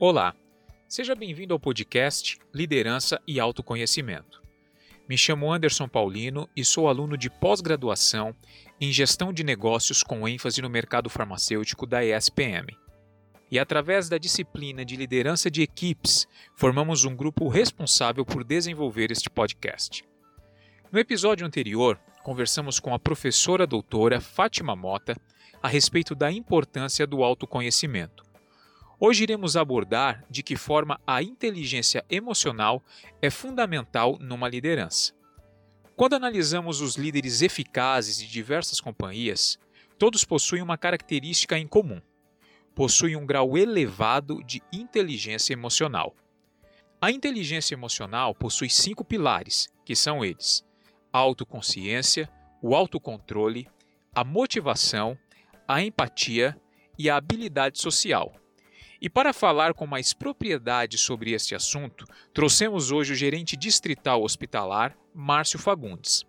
[0.00, 0.32] Olá,
[0.86, 4.40] seja bem-vindo ao podcast Liderança e Autoconhecimento.
[5.08, 8.32] Me chamo Anderson Paulino e sou aluno de pós-graduação
[8.80, 12.78] em Gestão de Negócios com ênfase no mercado farmacêutico da ESPM.
[13.50, 19.28] E através da disciplina de liderança de equipes, formamos um grupo responsável por desenvolver este
[19.28, 20.04] podcast.
[20.92, 25.16] No episódio anterior, conversamos com a professora doutora Fátima Mota
[25.60, 28.27] a respeito da importância do autoconhecimento
[29.00, 32.82] Hoje iremos abordar de que forma a inteligência emocional
[33.22, 35.12] é fundamental numa liderança.
[35.94, 39.56] Quando analisamos os líderes eficazes de diversas companhias,
[40.00, 42.00] todos possuem uma característica em comum:
[42.74, 46.16] possuem um grau elevado de inteligência emocional.
[47.00, 50.66] A inteligência emocional possui cinco pilares, que são eles:
[51.12, 52.28] a autoconsciência,
[52.60, 53.68] o autocontrole,
[54.12, 55.16] a motivação,
[55.68, 56.60] a empatia
[56.98, 58.34] e a habilidade social.
[59.00, 62.04] E para falar com mais propriedade sobre este assunto,
[62.34, 66.26] trouxemos hoje o gerente distrital hospitalar, Márcio Fagundes.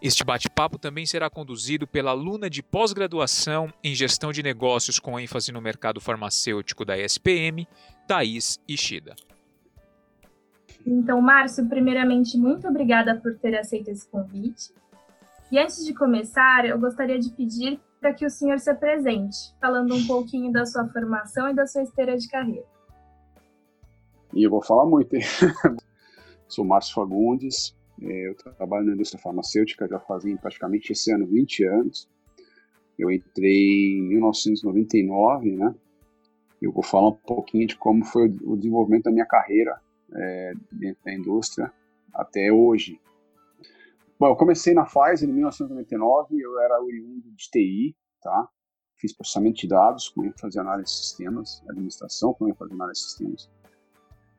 [0.00, 5.52] Este bate-papo também será conduzido pela aluna de pós-graduação em gestão de negócios com ênfase
[5.52, 7.66] no mercado farmacêutico da ESPM,
[8.06, 9.14] Thaís Ishida.
[10.84, 14.74] Então, Márcio, primeiramente, muito obrigada por ter aceito esse convite.
[15.50, 19.94] E antes de começar, eu gostaria de pedir para que o senhor se apresente, falando
[19.94, 22.66] um pouquinho da sua formação e da sua esteira de carreira.
[24.34, 25.22] E eu vou falar muito, hein?
[26.48, 31.64] Sou Márcio Fagundes, é, eu trabalho na indústria farmacêutica já fazem praticamente esse ano 20
[31.64, 32.08] anos.
[32.98, 35.72] Eu entrei em 1999, né?
[36.60, 39.80] Eu vou falar um pouquinho de como foi o desenvolvimento da minha carreira
[40.12, 41.72] é, dentro da indústria
[42.12, 43.00] até hoje.
[44.22, 48.48] Bom, eu comecei na Pfizer em 1999, eu era oriundo de TI, tá?
[48.96, 53.00] Fiz processamento de dados, com ênfase em análise de sistemas, administração com ênfase em análise
[53.00, 53.50] de sistemas.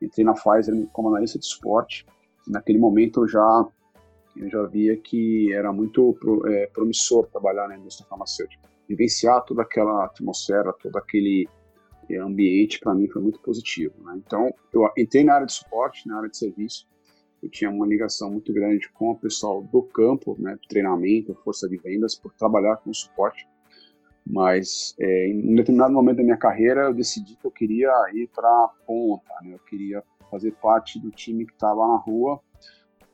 [0.00, 2.06] Entrei na Pfizer como analista de suporte.
[2.48, 3.68] Naquele momento eu já
[4.34, 6.16] eu já via que era muito
[6.46, 8.66] é, promissor trabalhar na indústria farmacêutica.
[8.88, 11.46] Vivenciar toda aquela atmosfera, todo aquele
[12.08, 13.92] é, ambiente, para mim foi muito positivo.
[14.02, 14.14] Né?
[14.16, 16.88] Então, eu entrei na área de suporte, na área de serviço,
[17.44, 21.76] eu tinha uma ligação muito grande com o pessoal do campo, né, treinamento, força de
[21.76, 23.46] vendas, por trabalhar com suporte.
[24.26, 28.30] Mas é, em um determinado momento da minha carreira, eu decidi que eu queria ir
[28.34, 32.40] para a ponta, né, eu queria fazer parte do time que estava na rua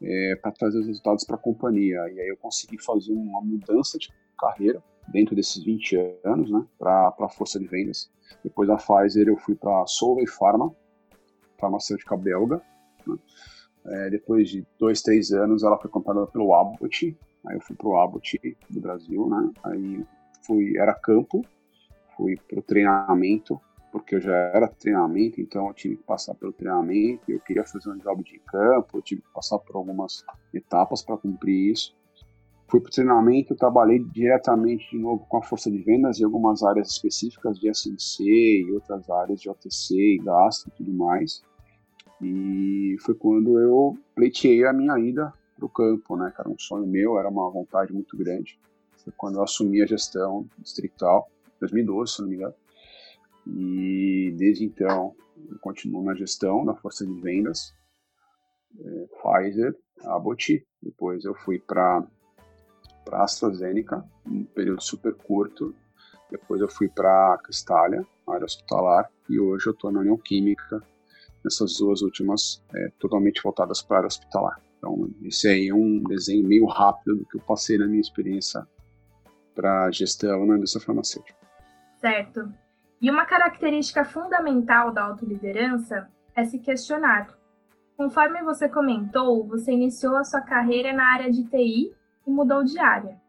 [0.01, 1.99] é, para trazer os resultados para a companhia.
[2.13, 4.09] E aí eu consegui fazer uma mudança de
[4.39, 8.09] carreira dentro desses 20 anos, né, para a força de vendas.
[8.45, 10.73] Depois da Pfizer, eu fui para a Solvay Pharma,
[11.59, 12.63] farmacêutica belga.
[13.05, 13.17] Né,
[13.85, 17.17] é, depois de dois, três anos, ela foi comprada pelo Abbott.
[17.47, 19.51] Aí eu fui pro Abbott do Brasil, né?
[19.65, 20.05] Aí
[20.47, 21.45] fui, era campo,
[22.17, 27.31] fui pro treinamento, porque eu já era treinamento, então eu tive que passar pelo treinamento.
[27.31, 31.17] Eu queria fazer um job de campo, eu tive que passar por algumas etapas para
[31.17, 31.99] cumprir isso.
[32.69, 36.91] Fui pro treinamento, trabalhei diretamente de novo com a força de vendas em algumas áreas
[36.91, 41.43] específicas de SNC e outras áreas de OTC e gasto e tudo mais.
[42.23, 46.33] E foi quando eu pleiteei a minha ida para o campo, né?
[46.35, 48.59] Que era um sonho meu, era uma vontade muito grande.
[48.99, 52.55] Foi quando eu assumi a gestão distrital, 2012, se não me engano.
[53.47, 55.15] E desde então
[55.51, 57.75] eu continuo na gestão, na força de vendas,
[58.79, 60.65] é, Pfizer, Abbott.
[60.83, 62.07] Depois eu fui para
[63.05, 65.75] para AstraZeneca, um período super curto.
[66.31, 70.81] Depois eu fui para Cristália, área hospitalar, e hoje eu estou na União Química,
[71.45, 74.61] nessas duas últimas é, totalmente voltadas para a área hospitalar.
[74.79, 78.67] Então, esse aí é um desenho meio rápido do que eu passei na minha experiência
[79.55, 81.39] para gestão na indústria farmacêutica.
[82.01, 82.51] Certo.
[83.01, 87.29] E uma característica fundamental da autoliderança é se questionar.
[87.97, 91.95] Conforme você comentou, você iniciou a sua carreira na área de TI
[92.27, 93.21] e mudou de área.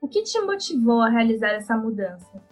[0.00, 2.42] O que te motivou a realizar essa mudança?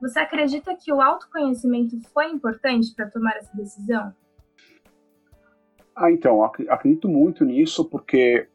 [0.00, 4.14] Você acredita que o autoconhecimento foi importante para tomar essa decisão?
[6.00, 8.48] Ah, então, acredito muito nisso porque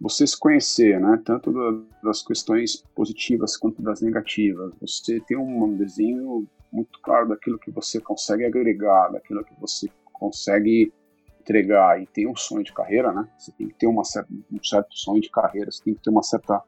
[0.00, 1.52] você se conhecer, né, tanto
[2.02, 8.00] das questões positivas quanto das negativas, você tem um desenho muito claro daquilo que você
[8.00, 10.90] consegue agregar, daquilo que você consegue
[11.38, 13.28] entregar e tem um sonho de carreira, né?
[13.38, 16.10] Você tem que ter uma certa, um certo sonho de carreira, você tem que ter
[16.10, 16.62] uma certa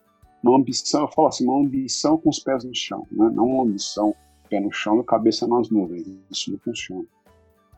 [0.45, 3.31] uma ambição, eu falo assim, uma ambição com os pés no chão, né?
[3.33, 4.15] Não uma ambição
[4.49, 6.07] pé no chão e cabeça nas nuvens.
[6.31, 7.05] Isso não funciona.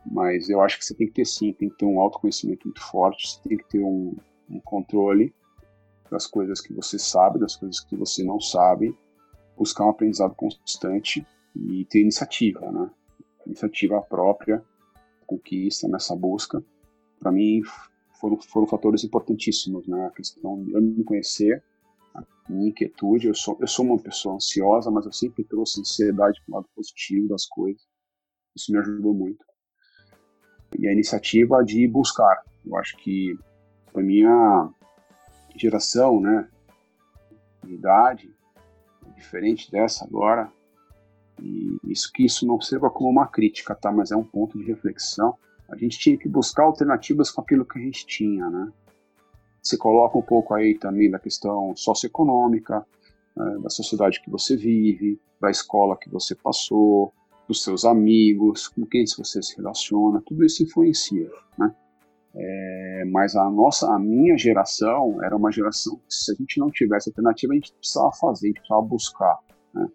[0.05, 2.81] Mas eu acho que você tem que ter sim, tem que ter um autoconhecimento muito
[2.81, 4.15] forte, você tem que ter um,
[4.49, 5.33] um controle
[6.09, 8.95] das coisas que você sabe, das coisas que você não sabe,
[9.57, 11.25] buscar um aprendizado constante
[11.55, 12.89] e ter iniciativa, né?
[13.45, 14.63] Iniciativa própria
[15.25, 16.63] conquista, nessa busca,
[17.19, 17.61] para mim
[18.19, 20.07] foram, foram fatores importantíssimos, né?
[20.07, 21.63] A questão de eu me conhecer,
[22.13, 23.27] a minha inquietude.
[23.27, 26.69] Eu sou, eu sou uma pessoa ansiosa, mas eu sempre trouxe ansiedade para o lado
[26.75, 27.81] positivo das coisas.
[28.55, 29.45] Isso me ajudou muito.
[30.77, 32.43] E a iniciativa de buscar.
[32.65, 33.37] Eu acho que
[33.93, 34.69] a minha
[35.55, 36.47] geração, né,
[37.63, 38.33] de idade,
[39.15, 40.51] diferente dessa agora,
[41.41, 43.91] e isso que isso não sirva como uma crítica, tá?
[43.91, 45.37] Mas é um ponto de reflexão.
[45.69, 48.71] A gente tinha que buscar alternativas com aquilo que a gente tinha, né?
[49.61, 52.85] Se coloca um pouco aí também da questão socioeconômica,
[53.35, 57.13] né, da sociedade que você vive, da escola que você passou,
[57.47, 61.73] dos seus amigos, com quem você se relaciona, tudo isso influencia, né?
[62.33, 66.71] É, mas a nossa, a minha geração era uma geração que se a gente não
[66.71, 69.37] tivesse alternativa, a gente precisava fazer, a gente precisava buscar,
[69.73, 69.87] né?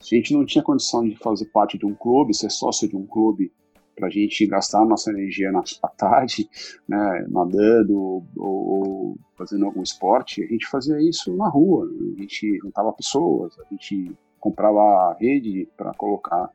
[0.00, 2.96] Se a gente não tinha condição de fazer parte de um clube, ser sócio de
[2.96, 3.50] um clube,
[3.98, 5.62] para a gente gastar nossa energia na
[5.98, 6.48] tarde,
[6.88, 11.86] né, nadando ou, ou, fazendo algum esporte, a gente fazia isso na rua.
[11.86, 16.48] A gente juntava pessoas, a gente comprava rede para colocar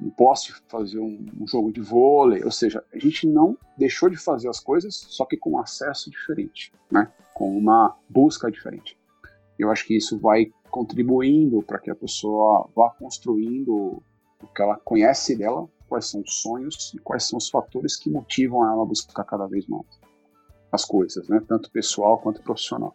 [0.00, 2.42] no poste, fazer um, um, jogo de vôlei.
[2.42, 6.72] Ou seja, a gente não deixou de fazer as coisas, só que com acesso diferente,
[6.90, 8.98] né, com uma busca diferente.
[9.58, 14.02] Eu acho que isso vai contribuindo para que a pessoa vá construindo
[14.42, 18.08] o que ela conhece dela, quais são os sonhos e quais são os fatores que
[18.08, 19.86] motivam ela a buscar cada vez mais
[20.72, 21.42] as coisas, né?
[21.48, 22.94] tanto pessoal quanto profissional.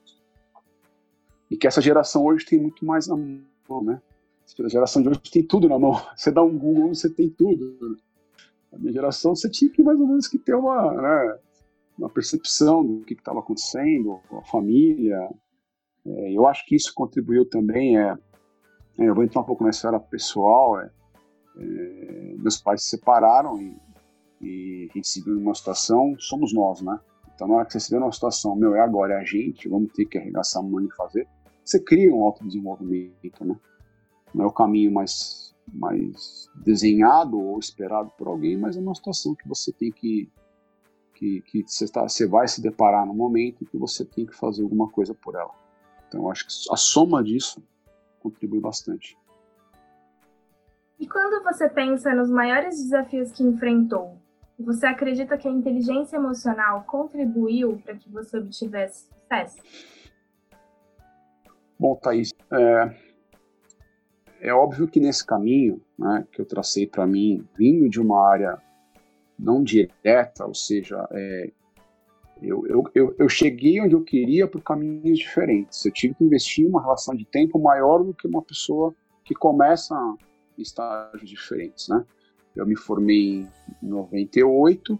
[1.52, 4.02] E que essa geração hoje tem muito mais mão, né?
[4.60, 5.94] A geração de hoje tem tudo na mão.
[6.16, 7.98] Você dá um Google, você tem tudo.
[8.72, 11.40] A minha geração, você tinha que mais ou menos que ter uma, né,
[11.98, 15.30] uma percepção do que estava acontecendo, a família,
[16.06, 17.98] é, eu acho que isso contribuiu também.
[17.98, 18.16] É,
[19.00, 20.80] é, eu vou entrar um pouco na esfera pessoal.
[20.80, 20.92] É,
[21.58, 23.76] é, meus pais se separaram e,
[24.42, 27.00] e, gente se viu numa situação, somos nós, né?
[27.34, 29.68] Então, na hora que você se vê numa situação, meu, é agora, é a gente,
[29.68, 31.28] vamos ter que arregaçar a mão e fazer,
[31.64, 33.56] você cria um autodesenvolvimento, né?
[34.36, 39.34] Não é o caminho mais, mais desenhado ou esperado por alguém, mas é uma situação
[39.34, 40.30] que você tem que
[41.16, 44.36] que, que você, tá, você vai se deparar no momento e que você tem que
[44.36, 45.54] fazer alguma coisa por ela.
[46.08, 47.64] Então, acho que a soma disso
[48.20, 49.18] contribui bastante.
[51.00, 54.18] E quando você pensa nos maiores desafios que enfrentou,
[54.60, 59.58] você acredita que a inteligência emocional contribuiu para que você obtivesse sucesso?
[61.78, 63.05] Bom, Thaís, é,
[64.40, 68.62] é óbvio que nesse caminho né, que eu tracei para mim, vindo de uma área
[69.38, 71.52] não direta, ou seja, é,
[72.42, 75.84] eu, eu, eu, eu, cheguei onde eu queria por caminhos diferentes.
[75.86, 78.94] Eu tive que investir uma relação de tempo maior do que uma pessoa
[79.24, 79.96] que começa
[80.58, 82.06] em estágios diferentes, né?
[82.56, 83.42] Eu me formei
[83.84, 84.98] em 98,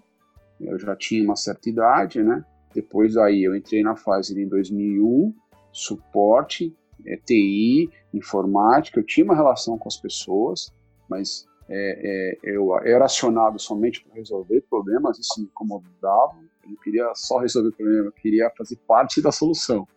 [0.60, 2.44] eu já tinha uma certa idade, né?
[2.74, 5.34] Depois aí eu entrei na fase em 2001,
[5.72, 9.00] suporte, é, TI, informática.
[9.00, 10.74] Eu tinha uma relação com as pessoas,
[11.10, 16.36] mas é, é, eu era acionado somente para resolver problemas, isso me incomodava.
[16.64, 19.88] Eu não queria só resolver o problema, eu queria fazer parte da solução.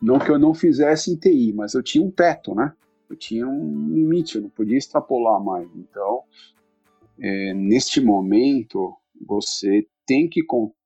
[0.00, 2.72] Não que eu não fizesse em TI, mas eu tinha um teto, né?
[3.08, 5.68] Eu tinha um limite, eu não podia extrapolar mais.
[5.76, 6.22] Então,
[7.20, 10.42] é, neste momento, você tem que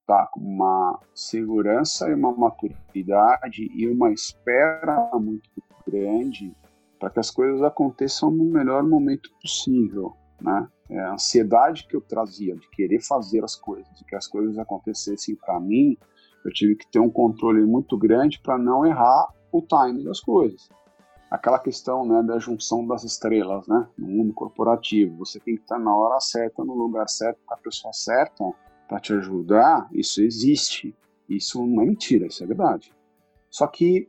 [0.07, 5.51] contar com uma segurança e uma maturidade e uma espera muito
[5.87, 6.55] grande
[6.99, 10.67] para que as coisas aconteçam no melhor momento possível, né?
[10.89, 14.57] É, a ansiedade que eu trazia de querer fazer as coisas, de que as coisas
[14.57, 15.97] acontecessem para mim,
[16.45, 20.69] eu tive que ter um controle muito grande para não errar o timing das coisas.
[21.29, 23.89] Aquela questão né, da junção das estrelas, né?
[23.99, 27.59] No mundo corporativo, você tem que estar na hora certa, no lugar certo, com a
[27.59, 28.45] pessoa certa
[28.89, 29.89] para te ajudar.
[29.93, 30.95] Isso existe.
[31.29, 32.93] Isso não é mentira, isso é verdade.
[33.51, 34.09] Só que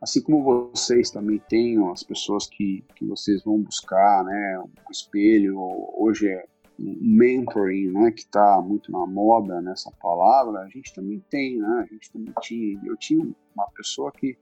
[0.00, 5.56] assim como vocês também têm as pessoas que, que vocês vão buscar, né, um espelho,
[5.96, 6.46] hoje é
[6.78, 11.86] um mentoring, né, que está muito na moda nessa palavra, a gente também tem, né,
[11.88, 13.20] a gente também tinha, eu tinha
[13.54, 14.38] uma pessoa que,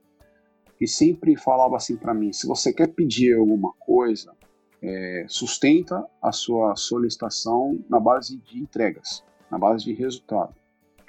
[0.77, 4.31] que sempre falava assim para mim, se você quer pedir alguma coisa,
[4.79, 10.53] é, sustenta a sua solicitação na base de entregas, na base de resultado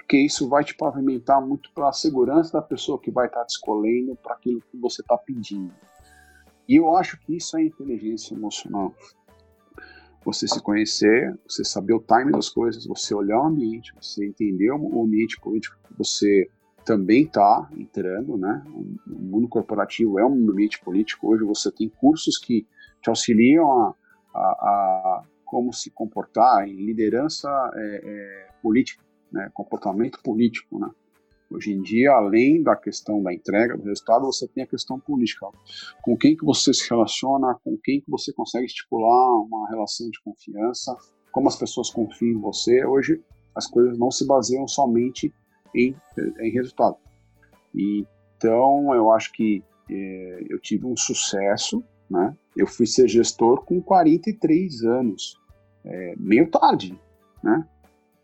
[0.09, 3.45] porque isso vai te pavimentar muito para a segurança da pessoa que vai estar tá
[3.45, 5.71] te escolhendo para aquilo que você está pedindo.
[6.67, 8.91] E eu acho que isso é inteligência emocional.
[10.25, 14.71] Você se conhecer, você saber o time das coisas, você olhar o ambiente, você entender
[14.71, 16.49] o ambiente político que você
[16.83, 18.63] também está entrando, né?
[19.05, 21.31] O mundo corporativo é um ambiente político.
[21.31, 22.65] Hoje você tem cursos que
[22.99, 23.95] te auxiliam a,
[24.33, 30.89] a, a como se comportar em liderança é, é, política, né, comportamento político, né.
[31.51, 35.47] Hoje em dia, além da questão da entrega do resultado, você tem a questão política.
[36.03, 40.21] Com quem que você se relaciona, com quem que você consegue estipular uma relação de
[40.21, 40.95] confiança,
[41.31, 42.85] como as pessoas confiam em você.
[42.85, 43.19] Hoje,
[43.55, 45.33] as coisas não se baseiam somente
[45.75, 45.95] em,
[46.39, 46.97] em resultado.
[47.73, 52.35] Então, eu acho que é, eu tive um sucesso, né?
[52.55, 55.37] Eu fui ser gestor com 43 anos,
[55.85, 56.99] é, meio tarde,
[57.43, 57.67] né?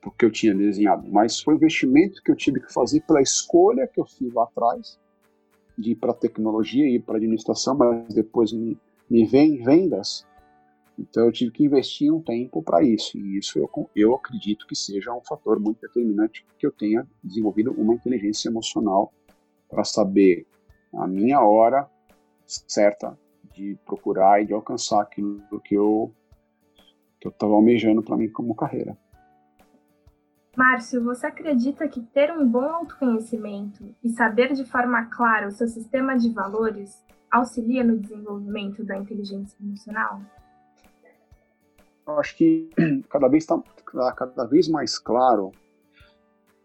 [0.06, 3.88] porque eu tinha desenhado, mas foi o investimento que eu tive que fazer pela escolha
[3.88, 5.00] que eu fiz lá atrás
[5.76, 8.78] de ir para tecnologia e para administração, mas depois me,
[9.10, 10.24] me vem vendas.
[10.98, 14.76] Então eu tive que investir um tempo para isso e isso eu, eu acredito que
[14.76, 19.12] seja um fator muito determinante que eu tenha desenvolvido uma inteligência emocional
[19.68, 20.46] para saber
[20.94, 21.90] a minha hora
[22.46, 23.18] certa
[23.56, 26.14] de procurar e de alcançar aquilo que eu
[27.20, 28.96] que eu estava almejando para mim como carreira.
[30.56, 35.68] Márcio, você acredita que ter um bom autoconhecimento e saber de forma clara o seu
[35.68, 40.22] sistema de valores auxilia no desenvolvimento da inteligência emocional?
[42.08, 42.70] Eu acho que
[43.10, 45.52] cada vez está tá cada vez mais claro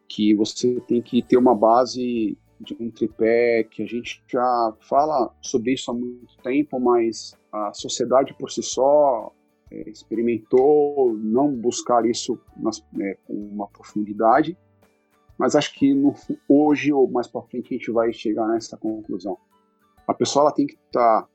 [0.09, 5.35] que você tem que ter uma base de um tripé que a gente já fala
[5.40, 9.33] sobre isso há muito tempo, mas a sociedade por si só
[9.71, 14.57] é, experimentou não buscar isso nas, é, com uma profundidade,
[15.38, 16.14] mas acho que no,
[16.47, 19.38] hoje ou mais para frente a gente vai chegar nessa conclusão.
[20.07, 21.29] A pessoa ela tem que estar tá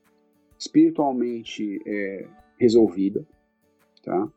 [0.56, 3.26] espiritualmente é, resolvida,
[4.02, 4.28] tá?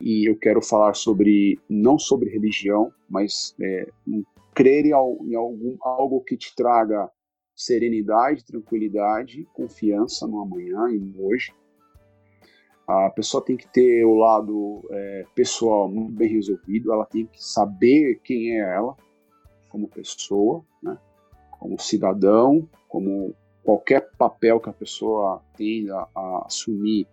[0.00, 3.90] E eu quero falar sobre não sobre religião, mas é,
[4.54, 7.10] crer em, em algum algo que te traga
[7.54, 11.52] serenidade, tranquilidade, confiança no amanhã e no hoje
[12.90, 17.42] a pessoa tem que ter o lado é, pessoal muito bem resolvido, ela tem que
[17.42, 18.96] saber quem é ela
[19.68, 20.98] como pessoa, né?
[21.52, 27.06] como cidadão, como qualquer papel que a pessoa tenha a assumir,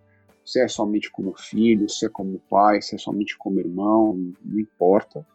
[0.43, 4.59] se é somente como filho, se é como pai, se é somente como irmão, não
[4.59, 5.27] importa.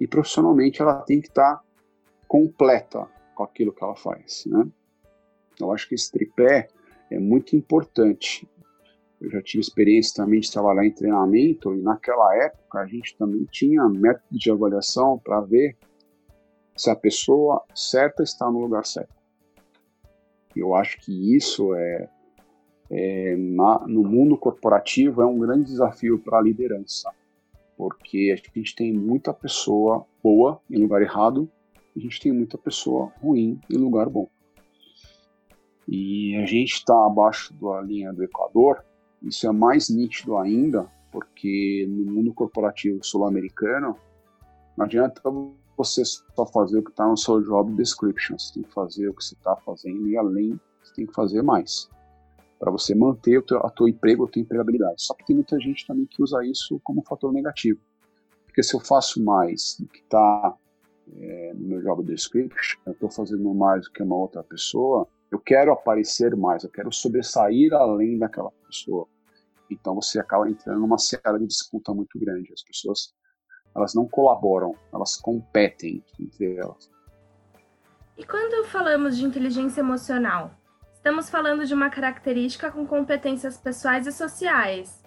[0.00, 1.62] E profissionalmente ela tem que estar
[2.26, 4.44] completa com aquilo que ela faz.
[4.46, 4.66] Né?
[5.60, 6.68] Eu acho que esse tripé
[7.10, 8.48] é muito importante
[9.24, 13.46] eu já tive experiência também de trabalhar em treinamento e naquela época a gente também
[13.50, 15.76] tinha método de avaliação para ver
[16.76, 19.14] se a pessoa certa está no lugar certo.
[20.54, 22.08] Eu acho que isso é,
[22.90, 27.10] é na, no mundo corporativo é um grande desafio para a liderança,
[27.76, 31.50] porque a gente tem muita pessoa boa em lugar errado,
[31.96, 34.28] a gente tem muita pessoa ruim em lugar bom.
[35.86, 38.84] E a gente está abaixo da linha do Equador,
[39.22, 43.96] isso é mais nítido ainda porque no mundo corporativo sul-americano
[44.76, 45.22] não adianta
[45.76, 49.14] você só fazer o que está no seu job description, você tem que fazer o
[49.14, 51.88] que você está fazendo e além você tem que fazer mais
[52.64, 55.04] para você manter o teu, a tua emprego, a tua empregabilidade.
[55.04, 57.78] Só que tem muita gente também que usa isso como fator negativo,
[58.46, 60.56] porque se eu faço mais do que está
[61.18, 65.38] é, no meu job description, eu estou fazendo mais do que uma outra pessoa, eu
[65.38, 69.06] quero aparecer mais, eu quero sobressair além daquela pessoa.
[69.70, 72.50] Então você acaba entrando numa série de disputa muito grande.
[72.50, 73.12] As pessoas
[73.76, 76.90] elas não colaboram, elas competem entre elas.
[78.16, 80.54] E quando falamos de inteligência emocional,
[81.04, 85.04] estamos falando de uma característica com competências pessoais e sociais.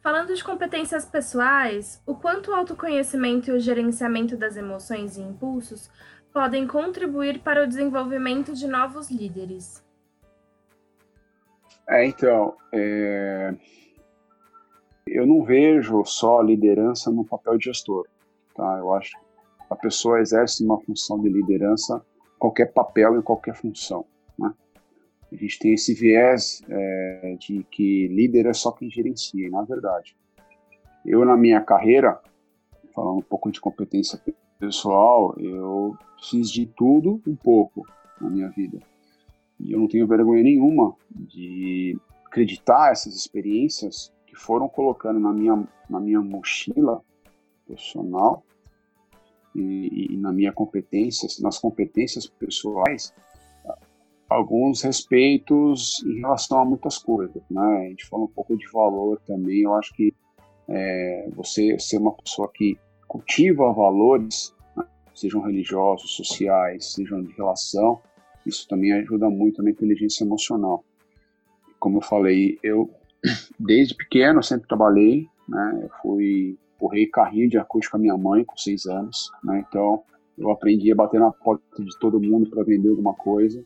[0.00, 5.90] Falando de competências pessoais, o quanto o autoconhecimento e o gerenciamento das emoções e impulsos
[6.32, 9.84] podem contribuir para o desenvolvimento de novos líderes?
[11.90, 13.54] É, então, é,
[15.06, 18.06] eu não vejo só a liderança no papel de gestor,
[18.54, 18.78] tá?
[18.78, 19.26] Eu acho que
[19.68, 22.02] a pessoa exerce uma função de liderança
[22.38, 24.06] qualquer papel em qualquer função?
[25.34, 29.62] A gente tem esse viés é, de que líder é só quem gerencia, e na
[29.62, 30.16] verdade.
[31.04, 32.20] Eu, na minha carreira,
[32.94, 34.20] falando um pouco de competência
[34.60, 35.96] pessoal, eu
[36.30, 37.84] fiz de tudo um pouco
[38.20, 38.78] na minha vida.
[39.58, 45.66] E eu não tenho vergonha nenhuma de acreditar essas experiências que foram colocando na minha,
[45.90, 47.02] na minha mochila
[47.66, 48.44] profissional
[49.52, 53.12] e, e na minha competência, nas competências pessoais,
[54.34, 57.86] alguns respeitos em relação a muitas coisas, né?
[57.86, 59.62] A gente fala um pouco de valor também.
[59.62, 60.14] Eu acho que
[60.68, 64.84] é, você ser uma pessoa que cultiva valores, né?
[65.14, 68.00] sejam religiosos, sociais, sejam de relação,
[68.46, 70.84] isso também ajuda muito na inteligência emocional.
[71.78, 72.90] Como eu falei, eu
[73.58, 75.80] desde pequeno sempre trabalhei né?
[75.82, 79.64] Eu fui empurrei carrinho de acústica com a minha mãe com seis anos, né?
[79.66, 80.02] Então
[80.36, 83.64] eu aprendi a bater na porta de todo mundo para vender alguma coisa.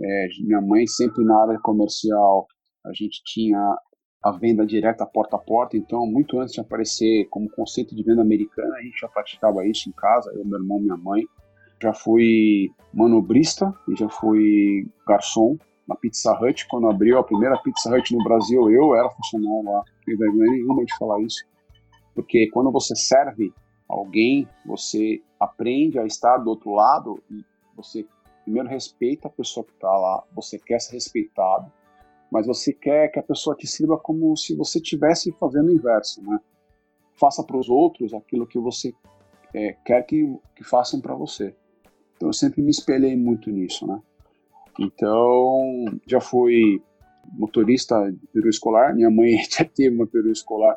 [0.00, 2.46] É, minha mãe sempre na área comercial,
[2.86, 3.76] a gente tinha
[4.22, 8.22] a venda direta porta a porta, então muito antes de aparecer como conceito de venda
[8.22, 11.24] americana, a gente já praticava isso em casa, eu, meu irmão, minha mãe.
[11.80, 17.88] Já fui manobrista e já fui garçom na Pizza Hut, quando abriu a primeira Pizza
[17.88, 21.42] Hut no Brasil, eu era funcionário lá, não vergonha nenhuma de falar isso,
[22.14, 23.52] porque quando você serve
[23.88, 27.42] alguém, você aprende a estar do outro lado e
[27.76, 28.04] você
[28.48, 31.70] primeiro respeita a pessoa que está lá, você quer ser respeitado,
[32.32, 36.22] mas você quer que a pessoa te sirva como se você estivesse fazendo o inverso,
[36.22, 36.40] né?
[37.14, 38.94] Faça para os outros aquilo que você
[39.52, 41.54] é, quer que, que façam para você.
[42.16, 44.00] Então eu sempre me espelhei muito nisso, né?
[44.78, 46.82] Então já fui
[47.32, 50.74] motorista de peru escolar, minha mãe já teve uma peru escolar,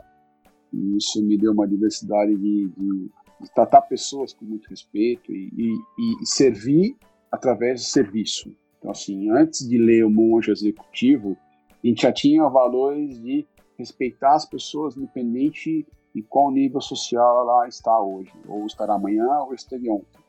[0.74, 3.10] e isso me deu uma diversidade de, de,
[3.40, 6.98] de tratar pessoas com muito respeito e, e, e servir
[7.32, 8.54] através de serviço.
[8.78, 11.38] Então, assim, antes de ler o Monge Executivo,
[11.84, 13.46] a gente já tinha valores de
[13.78, 19.54] respeitar as pessoas, independente de qual nível social ela está hoje, ou estará amanhã, ou
[19.54, 20.20] esteve ontem.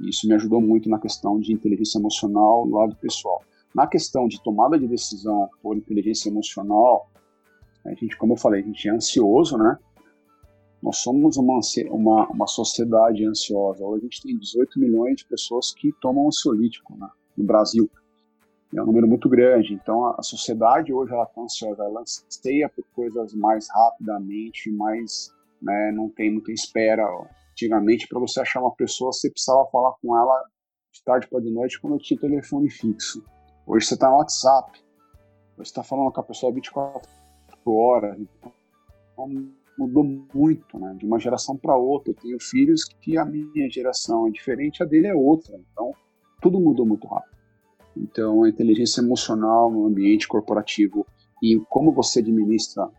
[0.00, 3.42] Isso me ajudou muito na questão de inteligência emocional do lado pessoal.
[3.74, 7.10] Na questão de tomada de decisão por inteligência emocional,
[7.84, 9.78] a gente, como eu falei, a gente é ansioso, né?
[10.82, 13.84] Nós somos uma, uma, uma sociedade ansiosa.
[13.84, 17.90] Hoje a gente tem 18 milhões de pessoas que tomam ansiolítico né, no Brasil.
[18.74, 19.74] É um número muito grande.
[19.74, 25.32] Então a, a sociedade hoje ela está ansiosa, ela anseia por coisas mais rapidamente, mais,
[25.60, 27.04] né, não tem muita espera.
[27.50, 30.44] Antigamente, para você achar uma pessoa, você precisava falar com ela
[30.92, 33.24] de tarde para de noite quando tinha telefone fixo.
[33.66, 34.80] Hoje você está no WhatsApp.
[35.56, 37.02] Você está falando com a pessoa 24
[37.66, 38.16] horas.
[38.16, 40.94] Então, mudou muito, né?
[40.98, 42.10] De uma geração para outra.
[42.10, 45.56] Eu tenho filhos que a minha geração é diferente, a dele é outra.
[45.72, 45.92] Então,
[46.42, 47.38] tudo mudou muito rápido.
[47.96, 51.06] Então, a inteligência emocional no ambiente corporativo
[51.42, 52.90] e como você administra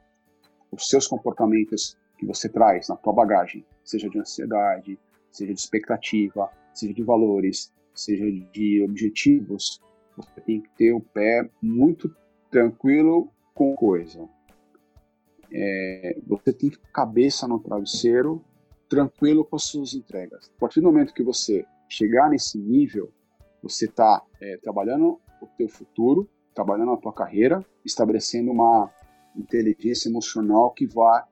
[0.72, 4.98] os seus comportamentos que você traz na tua bagagem, seja de ansiedade,
[5.32, 9.82] seja de expectativa, seja de valores, seja de objetivos,
[10.15, 12.13] você tem que ter o pé muito
[12.50, 14.28] tranquilo com coisa
[15.52, 18.44] é, você tem cabeça no travesseiro,
[18.88, 20.52] tranquilo com as suas entregas.
[20.56, 23.12] A partir do momento que você chegar nesse nível,
[23.62, 28.92] você está é, trabalhando o teu futuro, trabalhando a tua carreira, estabelecendo uma
[29.36, 31.24] inteligência emocional que vai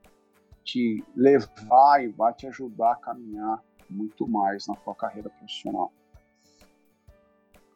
[0.64, 5.92] te levar e vai te ajudar a caminhar muito mais na tua carreira profissional.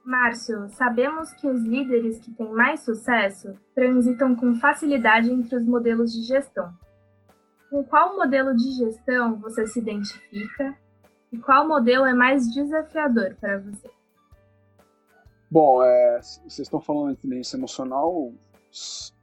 [0.04, 6.12] Márcio, sabemos que os líderes que têm mais sucesso transitam com facilidade entre os modelos
[6.12, 6.74] de gestão.
[7.70, 10.76] Com qual modelo de gestão você se identifica
[11.32, 13.90] e qual modelo é mais desafiador para você?
[15.50, 18.34] Bom, é, vocês estão falando de inteligência emocional.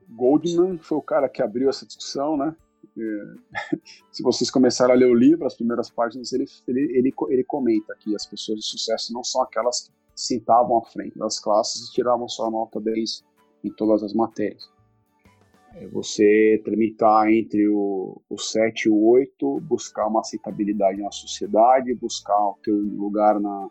[0.09, 2.55] Goldman foi o cara que abriu essa discussão, né?
[4.11, 7.95] Se vocês começarem a ler o livro, as primeiras páginas, ele, ele, ele, ele comenta
[7.99, 11.93] que as pessoas de sucesso não são aquelas que sentavam à frente das classes e
[11.93, 13.25] tiravam sua nota 10
[13.63, 14.69] em todas as matérias.
[15.77, 21.95] É você tramitar entre o, o 7 e o 8, buscar uma aceitabilidade na sociedade,
[21.95, 23.69] buscar o teu lugar na,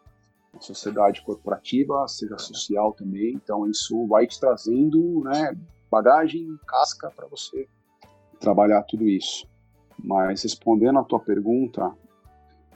[0.54, 3.34] na sociedade corporativa, seja social também.
[3.34, 5.54] Então isso vai te trazendo né,
[5.92, 7.68] bagagem, casca para você
[8.40, 9.46] trabalhar tudo isso.
[10.02, 11.94] Mas respondendo a tua pergunta,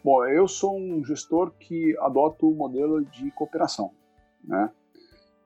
[0.03, 3.91] Bom, eu sou um gestor que adoto o modelo de cooperação,
[4.43, 4.71] né?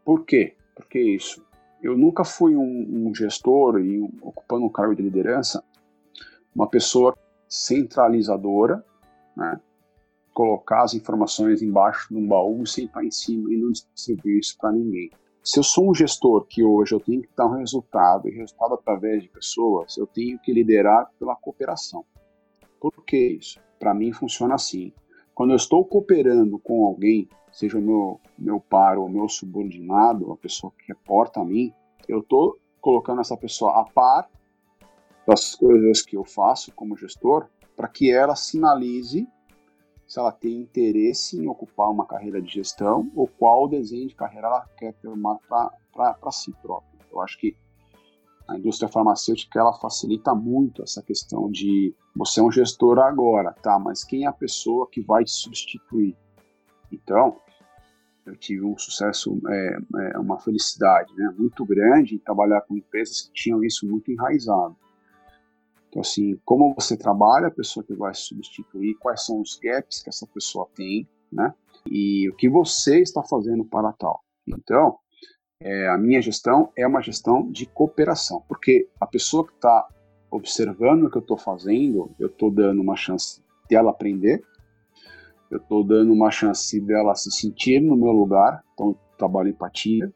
[0.05, 0.55] Por quê?
[0.73, 1.45] Porque isso.
[1.81, 5.61] Eu nunca fui um, um gestor e um, ocupando um cargo de liderança,
[6.55, 7.13] uma pessoa
[7.49, 8.83] centralizadora,
[9.35, 9.59] né?
[10.33, 14.71] Colocar as informações embaixo de um baú, sentar em cima e não distribuir isso para
[14.71, 15.09] ninguém.
[15.43, 18.73] Se eu sou um gestor que hoje eu tenho que dar um resultado, e resultado
[18.73, 22.05] através de pessoas, eu tenho que liderar pela cooperação.
[22.79, 23.64] Por que isso?
[23.85, 24.91] Para mim funciona assim.
[25.35, 30.37] Quando eu estou cooperando com alguém, seja o meu, meu par ou meu subordinado, a
[30.37, 31.71] pessoa que reporta a mim,
[32.07, 34.27] eu estou colocando essa pessoa a par
[35.27, 39.27] das coisas que eu faço como gestor, para que ela sinalize
[40.07, 44.47] se ela tem interesse em ocupar uma carreira de gestão ou qual desenho de carreira
[44.47, 47.05] ela quer tomar para si própria.
[47.11, 47.55] Eu acho que
[48.47, 53.79] a indústria farmacêutica ela facilita muito essa questão de você é um gestor agora, tá?
[53.79, 56.15] Mas quem é a pessoa que vai te substituir?
[56.91, 57.37] Então,
[58.25, 59.77] eu tive um sucesso, é,
[60.13, 64.75] é, uma felicidade né, muito grande em trabalhar com empresas que tinham isso muito enraizado.
[65.89, 70.09] Então, assim, como você trabalha a pessoa que vai substituir, quais são os gaps que
[70.09, 71.53] essa pessoa tem, né?
[71.87, 74.23] E o que você está fazendo para tal.
[74.47, 74.97] Então,
[75.65, 79.87] é, a minha gestão é uma gestão de cooperação, porque a pessoa que está
[80.29, 84.43] observando o que eu estou fazendo, eu estou dando uma chance dela aprender,
[85.49, 90.13] eu estou dando uma chance dela se sentir no meu lugar, então eu trabalho empatia,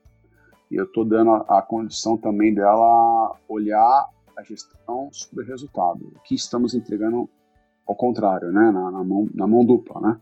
[0.69, 4.07] e eu estou dando a, a, condição também dela olhar
[4.37, 7.27] a gestão sobre o resultado, o que estamos entregando
[7.87, 10.19] ao contrário, né, na, na mão, na mão dupla, né.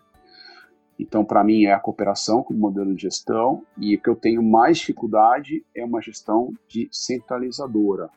[1.00, 4.42] Então, para mim, é a cooperação como modelo de gestão, e o que eu tenho
[4.42, 8.10] mais dificuldade é uma gestão de centralizadora,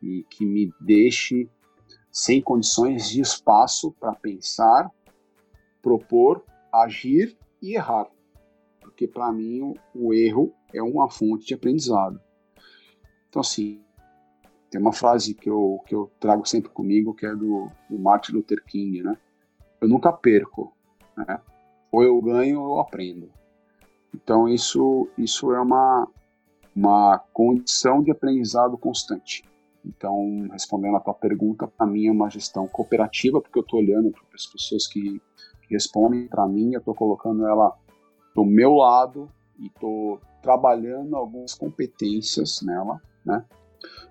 [0.00, 1.48] e que me deixe
[2.10, 4.90] sem condições de espaço para pensar,
[5.82, 8.06] propor, agir e errar.
[8.80, 12.20] Porque para mim o erro é uma fonte de aprendizado.
[13.28, 13.80] Então, assim,
[14.70, 18.32] tem uma frase que eu, que eu trago sempre comigo que é do, do Martin
[18.32, 19.16] Luther King, né?
[19.80, 20.72] Eu nunca perco,
[21.16, 21.40] né?
[21.90, 23.30] Ou eu ganho ou eu aprendo.
[24.14, 26.08] Então, isso, isso é uma,
[26.74, 29.44] uma condição de aprendizado constante.
[29.84, 34.10] Então, respondendo a tua pergunta, para mim é uma gestão cooperativa, porque eu estou olhando
[34.10, 35.20] para as pessoas que,
[35.62, 37.74] que respondem para mim, eu estou colocando ela
[38.34, 43.44] do meu lado e estou trabalhando algumas competências nela, né?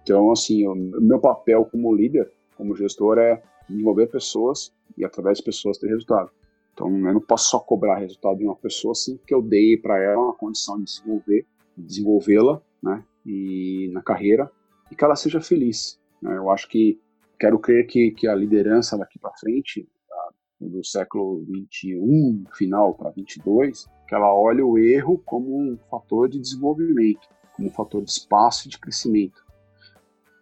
[0.01, 5.43] Então, assim, o meu papel como líder, como gestor, é desenvolver pessoas e através de
[5.43, 6.31] pessoas ter resultado.
[6.79, 10.01] Então, eu não posso só cobrar resultado de uma pessoa assim que eu dei para
[10.01, 13.03] ela uma condição de desenvolver, desenvolvê-la, né?
[13.25, 14.49] E na carreira
[14.89, 15.99] e que ela seja feliz.
[16.21, 16.37] Né?
[16.37, 16.97] Eu acho que
[17.37, 20.29] quero crer que, que a liderança daqui para frente, tá,
[20.61, 26.39] do século 21 final para 22, que ela olhe o erro como um fator de
[26.39, 29.43] desenvolvimento, como um fator de espaço e de crescimento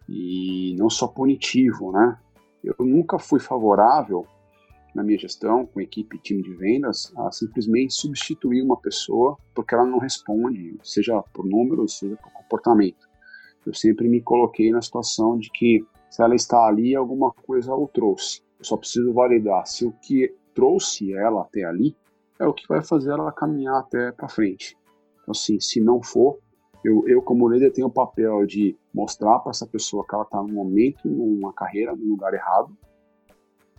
[0.08, 2.16] e não só punitivo, né?
[2.62, 4.24] Eu nunca fui favorável
[4.98, 9.74] na minha gestão, com equipe e time de vendas, a simplesmente substituir uma pessoa porque
[9.74, 13.08] ela não responde, seja por números, seja por comportamento.
[13.64, 17.86] Eu sempre me coloquei na situação de que se ela está ali, alguma coisa o
[17.86, 18.42] trouxe.
[18.58, 21.96] Eu só preciso validar se o que trouxe ela até ali
[22.40, 24.76] é o que vai fazer ela caminhar até para frente.
[25.22, 26.38] Então, assim, se não for,
[26.84, 30.42] eu, eu como líder tenho o papel de mostrar para essa pessoa que ela está
[30.42, 32.76] num momento, numa carreira, num lugar errado.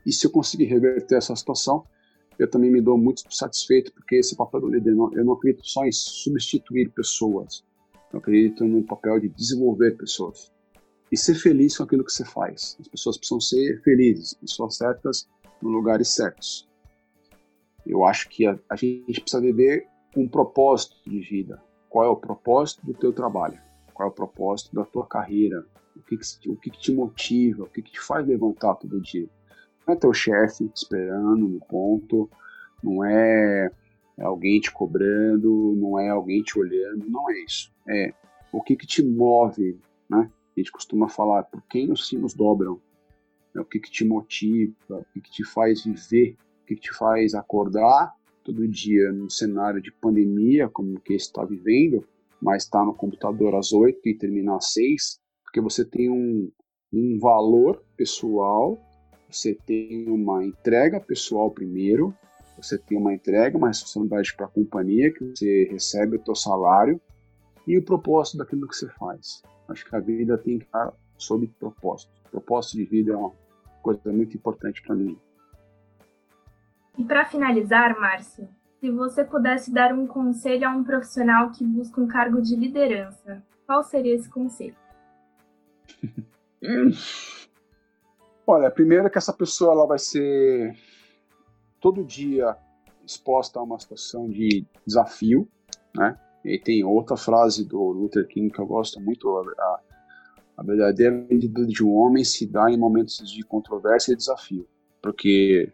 [0.06, 1.86] E se eu conseguir reverter essa situação,
[2.38, 5.86] eu também me dou muito satisfeito, porque esse papel do líder, eu não acredito só
[5.86, 7.66] em substituir pessoas,
[8.14, 10.52] eu acredito no papel de desenvolver pessoas
[11.12, 12.78] e ser feliz com aquilo que você faz.
[12.80, 15.28] As pessoas precisam ser felizes, pessoas certas
[15.62, 16.68] nos lugares certos.
[17.86, 21.62] Eu acho que a, a gente precisa viver um propósito de vida.
[21.90, 23.60] Qual é o propósito do teu trabalho?
[23.94, 25.66] Qual é o propósito da tua carreira?
[25.96, 27.64] O que, que, o que, que te motiva?
[27.64, 29.28] O que, que te faz levantar todo dia?
[29.90, 32.30] Não é teu chefe esperando no ponto,
[32.84, 33.72] não é
[34.20, 37.74] é alguém te cobrando, não é alguém te olhando, não é isso.
[37.88, 38.14] É
[38.52, 40.30] o que, que te move, né?
[40.56, 42.80] A gente costuma falar por quem os sinos dobram,
[43.56, 46.82] é o que, que te motiva, o que, que te faz viver, o que, que
[46.82, 52.06] te faz acordar todo dia num cenário de pandemia como que está vivendo,
[52.40, 56.52] mas está no computador às oito e terminar às seis, porque você tem um,
[56.94, 58.78] um valor pessoal,
[59.30, 62.14] você tem uma entrega pessoal primeiro,
[62.58, 67.00] você tem uma entrega, uma responsabilidade para a companhia, que você recebe o seu salário
[67.66, 69.44] e o propósito daquilo que você faz.
[69.68, 72.12] Acho que a vida tem que estar sob propósito.
[72.32, 73.32] Propósito de vida é uma
[73.82, 75.18] coisa muito importante para mim.
[76.98, 82.02] E para finalizar, Márcio, se você pudesse dar um conselho a um profissional que busca
[82.02, 84.76] um cargo de liderança, qual seria esse conselho?
[88.52, 90.76] Olha, primeiro que essa pessoa ela vai ser
[91.80, 92.58] todo dia
[93.06, 95.48] exposta a uma situação de desafio,
[95.96, 96.20] né?
[96.44, 99.80] E tem outra frase do Luther King que eu gosto muito, a,
[100.58, 104.68] a verdadeira vida de um homem se dá em momentos de controvérsia e desafio,
[105.00, 105.72] porque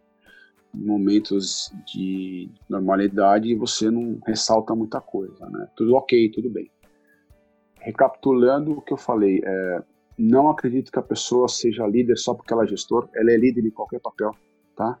[0.74, 5.66] em momentos de normalidade você não ressalta muita coisa, né?
[5.74, 6.70] Tudo ok, tudo bem.
[7.80, 9.82] Recapitulando o que eu falei, é,
[10.18, 13.64] não acredito que a pessoa seja líder só porque ela é gestor, ela é líder
[13.64, 14.34] em qualquer papel,
[14.74, 14.98] tá?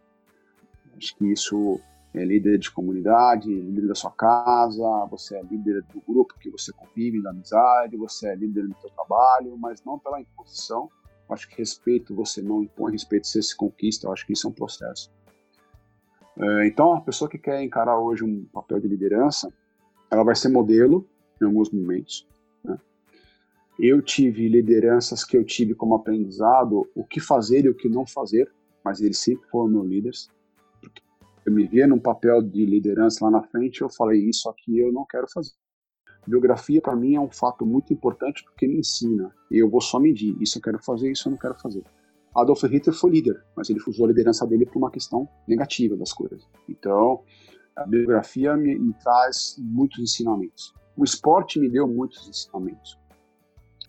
[0.96, 1.80] Acho que isso
[2.14, 6.72] é líder de comunidade, líder da sua casa, você é líder do grupo que você
[6.72, 10.90] convive, da amizade, você é líder do seu trabalho, mas não pela imposição.
[11.28, 14.08] Acho que respeito você não impõe, respeito você se conquista.
[14.10, 15.10] Acho que isso é um processo.
[16.38, 19.52] É, então, a pessoa que quer encarar hoje um papel de liderança,
[20.10, 21.06] ela vai ser modelo
[21.40, 22.26] em alguns momentos.
[23.78, 28.06] Eu tive lideranças que eu tive como aprendizado o que fazer e o que não
[28.06, 28.50] fazer,
[28.82, 30.28] mas eles sempre foram meus líderes.
[31.44, 34.92] Eu me via num papel de liderança lá na frente, eu falei isso aqui eu
[34.92, 35.52] não quero fazer.
[36.26, 39.30] Biografia para mim é um fato muito importante porque me ensina.
[39.50, 41.84] Eu vou só medir, isso eu quero fazer, isso eu não quero fazer.
[42.34, 46.12] Adolf Hitler foi líder, mas ele usou a liderança dele por uma questão negativa das
[46.12, 46.46] coisas.
[46.68, 47.22] Então,
[47.76, 50.74] a biografia me, me traz muitos ensinamentos.
[50.96, 52.98] O esporte me deu muitos ensinamentos.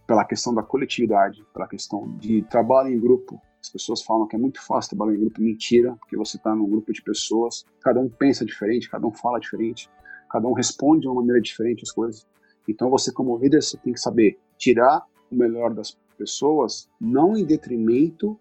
[0.08, 3.39] Pela questão da coletividade, pela questão de trabalho em grupo.
[3.62, 5.41] As pessoas falam que é muito fácil trabalhar em grupo.
[5.41, 9.39] Mentira, porque você está num grupo de pessoas, cada um pensa diferente, cada um fala
[9.39, 9.89] diferente,
[10.32, 12.26] cada um responde de uma maneira diferente as coisas.
[12.67, 17.46] Então, você, como líder, você tem que saber tirar o melhor das pessoas, não em
[17.46, 18.39] detrimento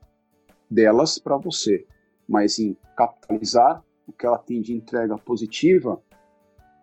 [0.70, 1.86] delas para você,
[2.28, 6.00] mas em capitalizar o que ela tem de entrega positiva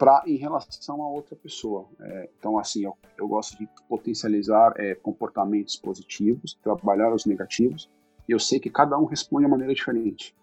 [0.04, 1.88] para em relação a outra pessoa.
[2.02, 7.90] É, então, assim, eu, eu, gosto de potencializar é, comportamentos positivos, trabalhar os negativos,
[8.28, 10.36] e eu sei que cada um responde de maneira diferente.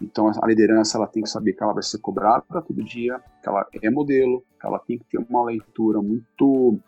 [0.00, 3.48] Então, a liderança ela tem que saber que ela vai ser cobrada todo dia, que
[3.48, 6.78] ela é modelo, que ela tem que ter uma leitura muito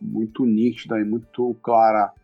[0.00, 2.14] muito nítida e muito clara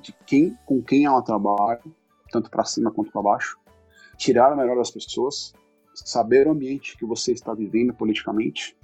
[0.00, 1.82] de quem, com quem ela trabalha,
[2.30, 3.58] tanto para cima quanto para baixo,
[4.16, 5.52] tirar o melhor das pessoas,
[6.04, 8.76] saber o ambiente que você está vivendo politicamente,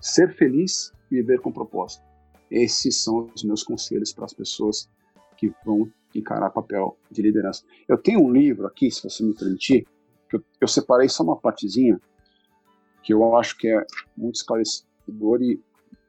[0.00, 2.04] ser feliz e viver com propósito.
[2.50, 4.88] Esses são os meus conselhos para as pessoas
[5.36, 7.64] que vão encarar papel de liderança.
[7.88, 9.86] Eu tenho um livro aqui, se você me permitir,
[10.28, 12.00] que eu, eu separei só uma partezinha
[13.02, 15.60] que eu acho que é muito esclarecedor e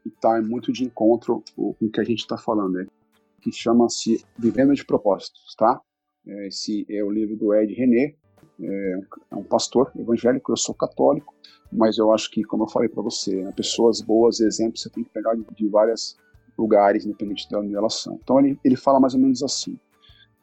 [0.05, 2.87] está muito de encontro com o que a gente está falando, né?
[3.41, 5.81] que chama-se Vivendo de Propósitos, tá?
[6.25, 8.15] É, esse é o livro do Ed René,
[8.61, 11.33] é um, é um pastor evangélico, eu sou católico,
[11.71, 15.03] mas eu acho que, como eu falei para você, né, pessoas boas, exemplos, você tem
[15.03, 16.17] que pegar de, de vários
[16.57, 18.19] lugares, independente da relação.
[18.21, 19.79] Então ele, ele fala mais ou menos assim: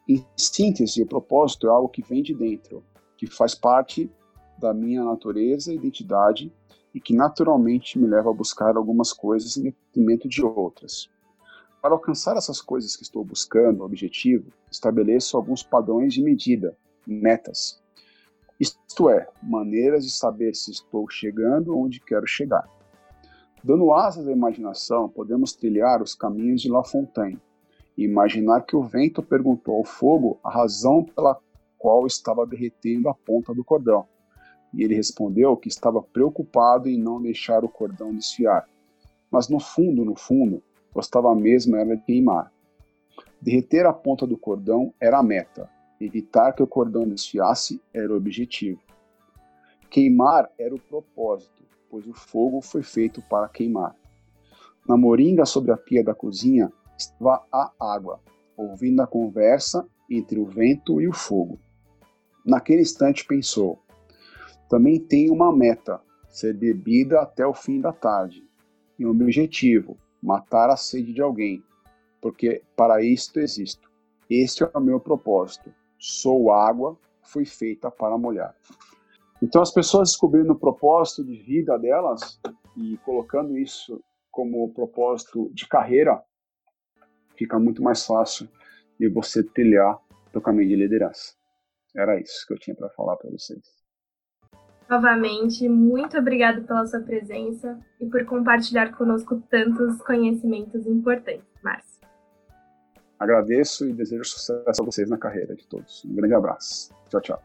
[0.07, 2.83] em síntese, o propósito é algo que vem de dentro,
[3.17, 4.11] que faz parte
[4.57, 6.51] da minha natureza identidade
[6.93, 11.09] e que naturalmente me leva a buscar algumas coisas em detrimento de outras.
[11.81, 17.78] Para alcançar essas coisas que estou buscando, objetivo, estabeleço alguns padrões de medida, metas.
[18.59, 22.67] Isto é, maneiras de saber se estou chegando onde quero chegar.
[23.63, 27.39] Dando asas à imaginação, podemos trilhar os caminhos de La Fontaine
[27.97, 31.37] e imaginar que o vento perguntou ao fogo a razão pela
[31.77, 34.05] qual estava derretendo a ponta do cordão.
[34.73, 38.67] E ele respondeu que estava preocupado em não deixar o cordão desfiar.
[39.31, 40.61] Mas no fundo, no fundo,
[40.93, 42.51] gostava mesmo era de queimar.
[43.41, 45.69] Derreter a ponta do cordão era a meta,
[45.99, 48.81] evitar que o cordão desfiasse era o objetivo.
[49.89, 53.95] Queimar era o propósito, pois o fogo foi feito para queimar.
[54.87, 58.19] Na moringa sobre a pia da cozinha estava a água,
[58.55, 61.59] ouvindo a conversa entre o vento e o fogo.
[62.45, 63.79] Naquele instante pensou:
[64.69, 68.47] também tem uma meta, ser bebida até o fim da tarde,
[68.97, 71.63] e um objetivo, matar a sede de alguém,
[72.21, 73.89] porque para isto existo.
[74.29, 75.73] Este é o meu propósito.
[75.99, 78.55] Sou água, fui feita para molhar.
[79.41, 82.39] Então, as pessoas descobrindo o propósito de vida delas
[82.75, 86.23] e colocando isso como propósito de carreira,
[87.35, 88.49] fica muito mais fácil
[88.99, 89.99] de você trilhar
[90.33, 91.33] o caminho de liderança.
[91.95, 93.79] Era isso que eu tinha para falar para vocês.
[94.89, 101.98] Novamente, muito obrigado pela sua presença e por compartilhar conosco tantos conhecimentos importantes, Márcio.
[103.19, 106.05] Agradeço e desejo sucesso a vocês na carreira de todos.
[106.05, 106.93] Um grande abraço.
[107.09, 107.43] Tchau, tchau.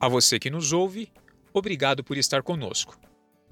[0.00, 1.12] A você que nos ouve,
[1.52, 2.98] obrigado por estar conosco.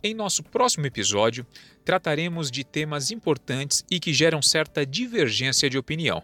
[0.03, 1.47] Em nosso próximo episódio,
[1.85, 6.23] trataremos de temas importantes e que geram certa divergência de opinião.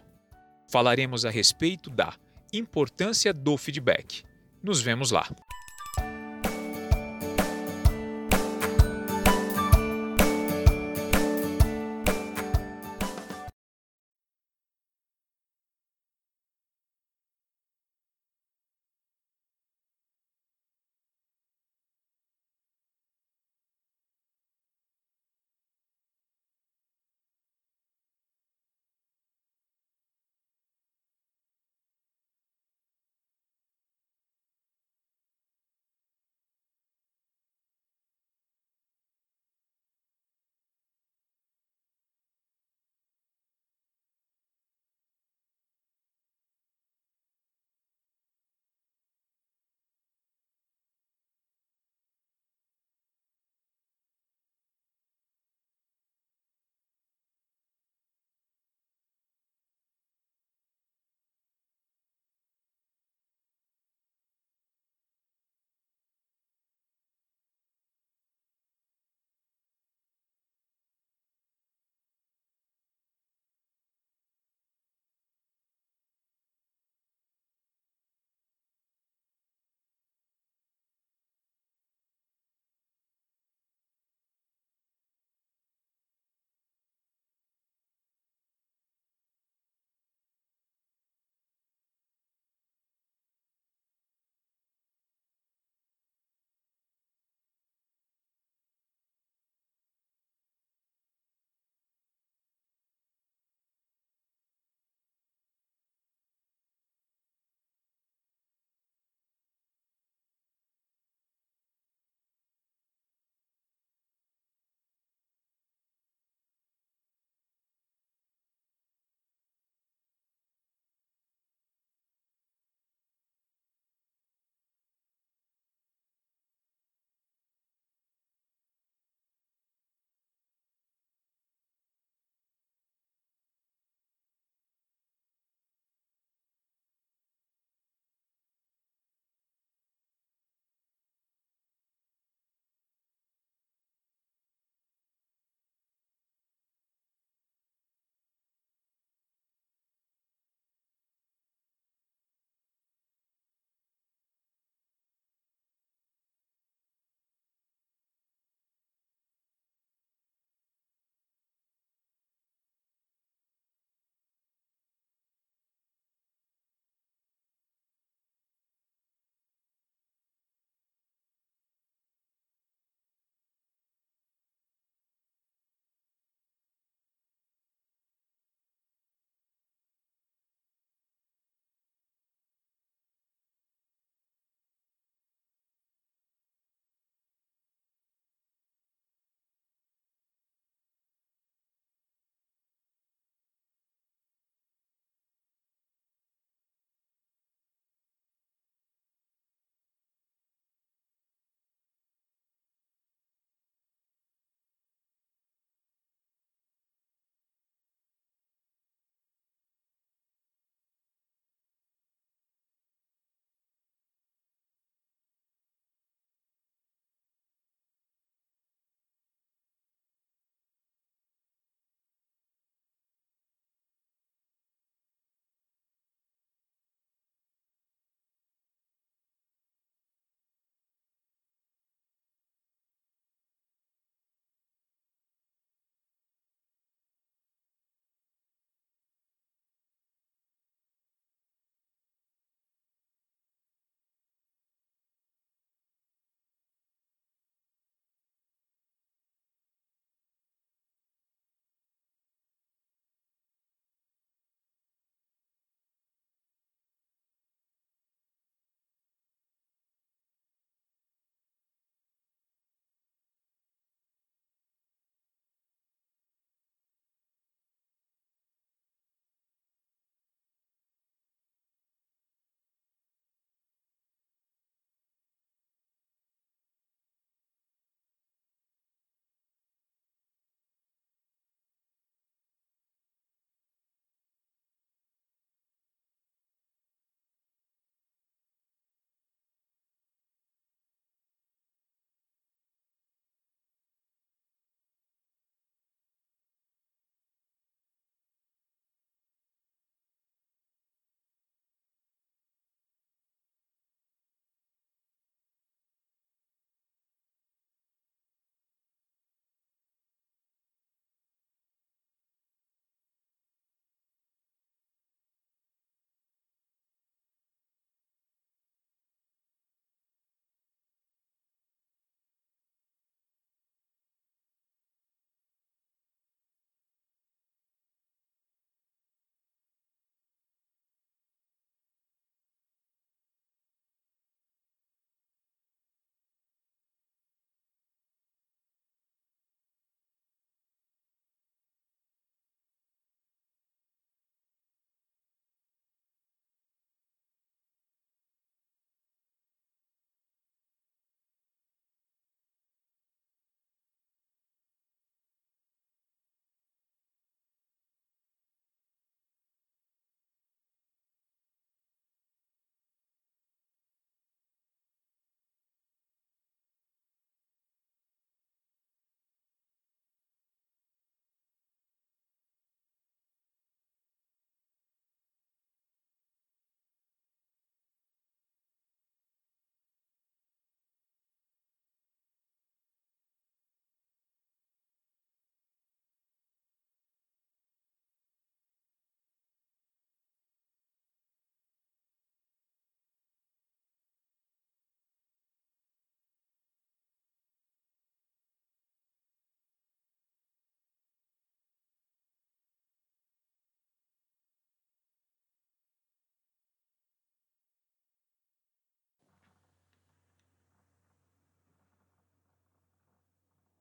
[0.69, 2.13] Falaremos a respeito da
[2.51, 4.23] importância do feedback.
[4.61, 5.25] Nos vemos lá.